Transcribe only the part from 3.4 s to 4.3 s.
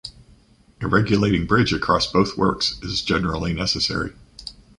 necessary.